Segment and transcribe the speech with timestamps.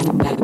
[0.00, 0.39] Bye.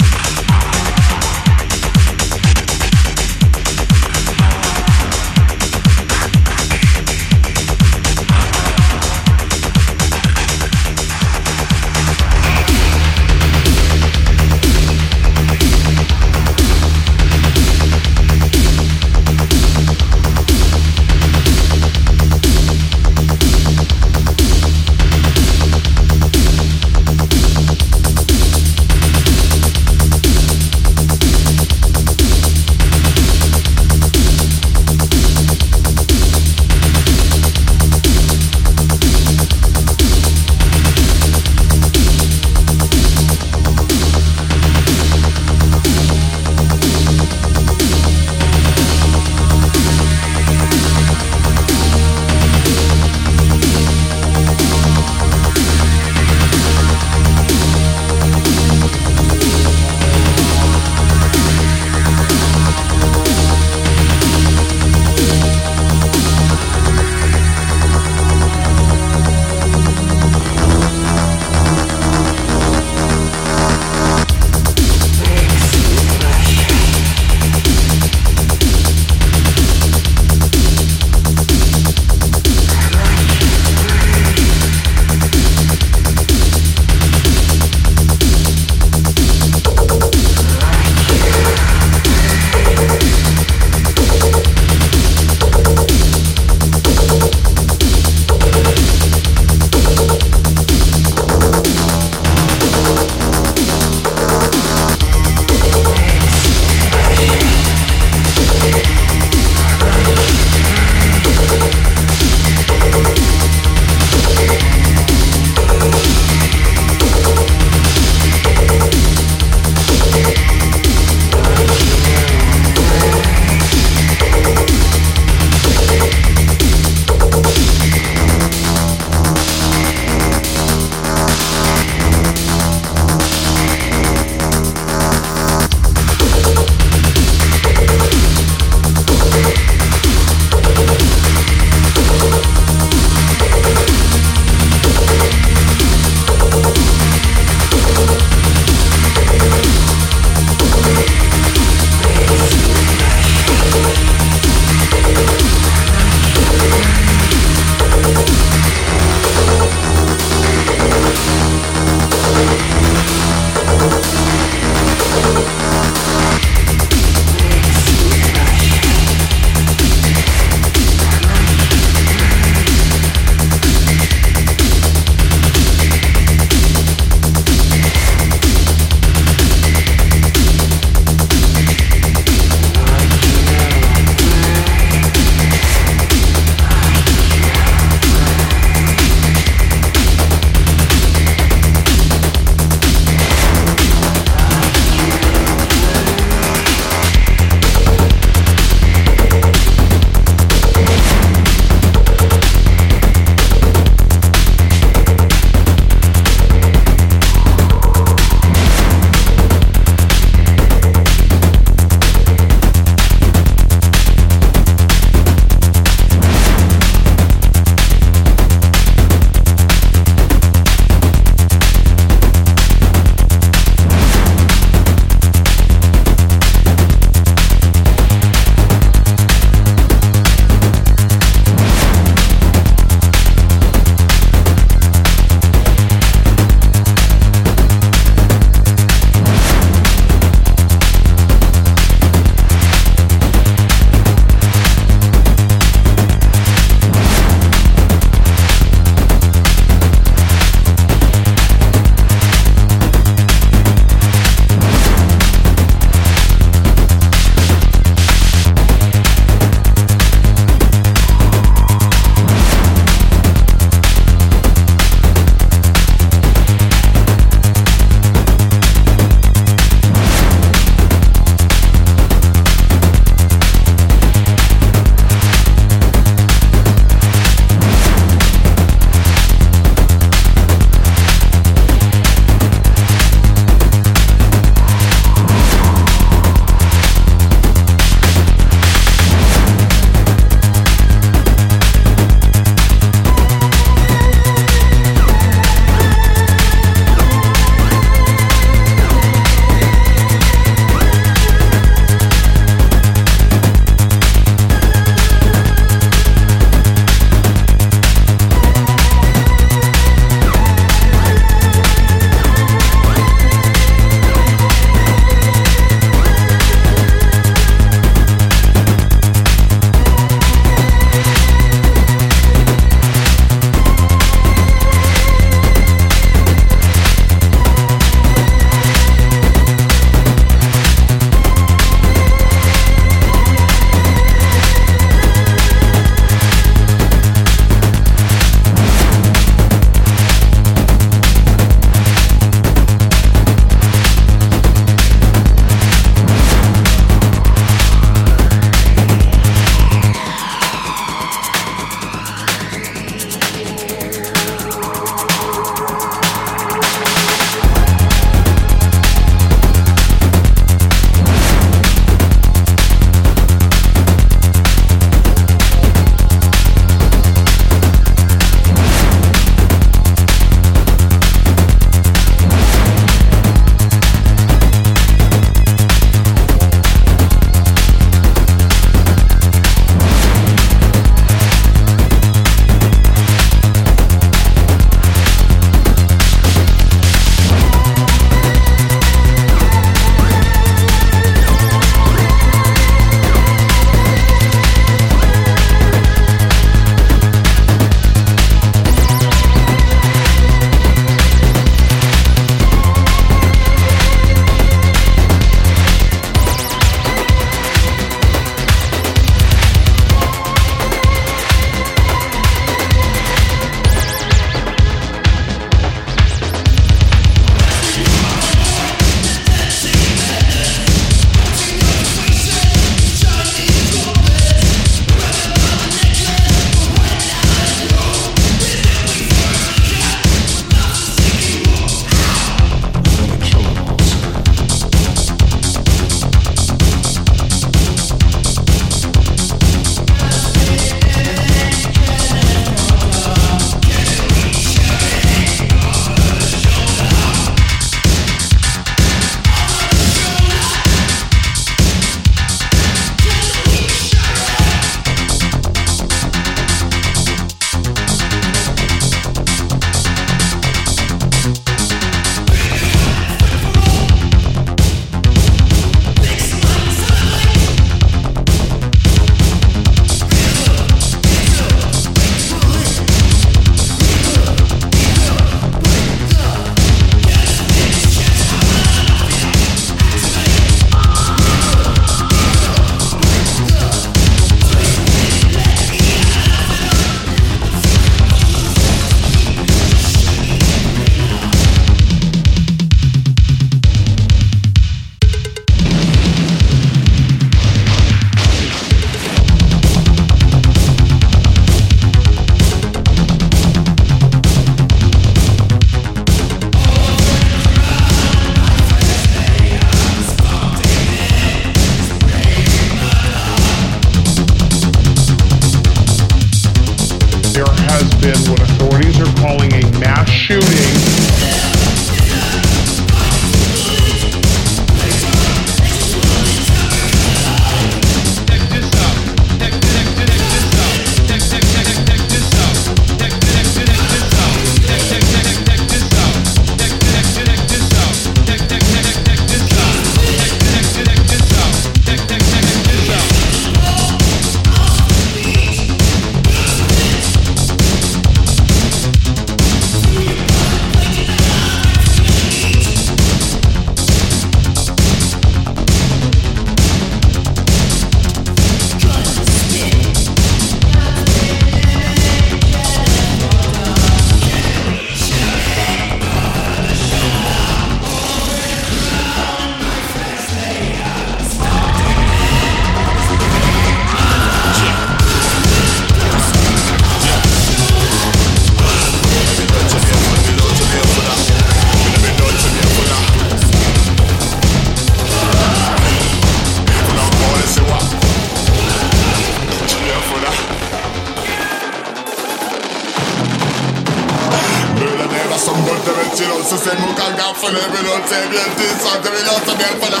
[596.16, 600.00] Tirosu se mu kanga fune Bilon se bien ti sante Bilon se bien funa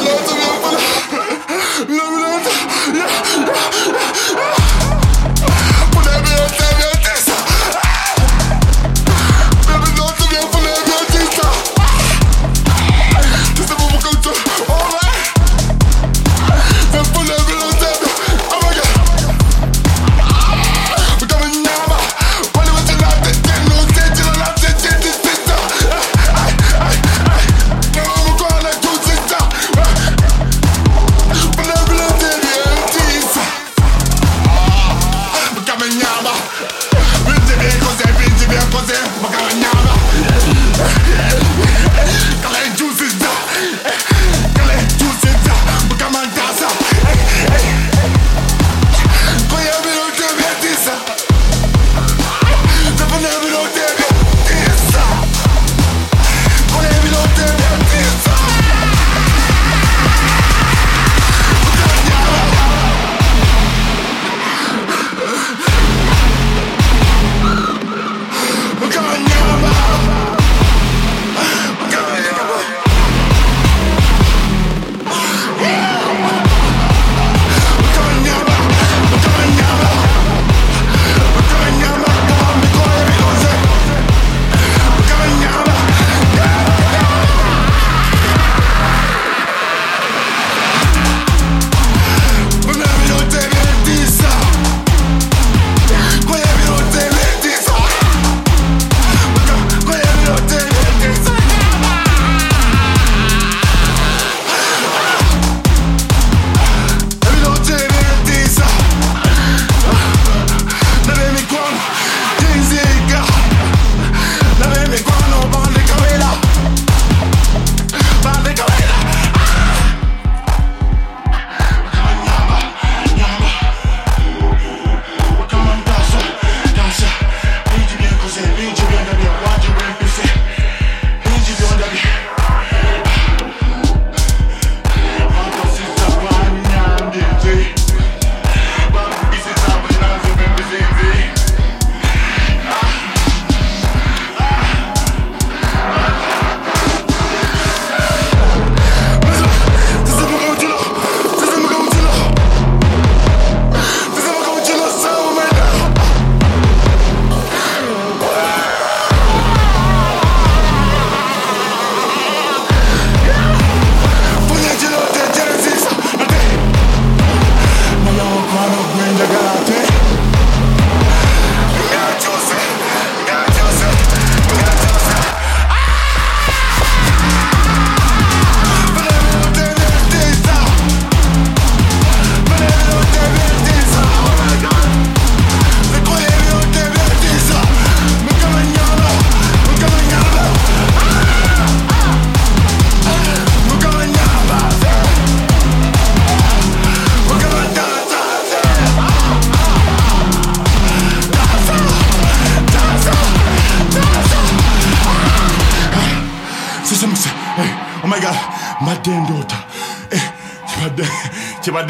[0.00, 0.80] Bilon se bien funa
[1.88, 4.59] Bilon se bien funa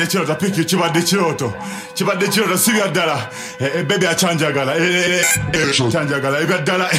[0.00, 1.54] kibadde kyoto piki kibadde kyoto.
[1.94, 4.74] Kibadde kyoto si byaddala eh, eh, bebi akyanjagala
[5.90, 6.90] kyanjagala eh, ebyaddala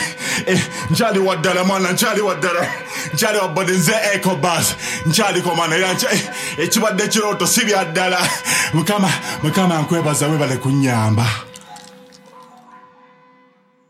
[0.90, 2.68] nkyali waddala mwana nkyali waddala
[3.14, 4.76] nkyali wabode nze ecobas
[5.06, 5.96] nkyaliko mwana era
[6.58, 8.20] ekibadde kirooto si byaddala
[8.74, 9.10] mukama
[9.44, 11.26] mukama nkwebaza webale kunyamba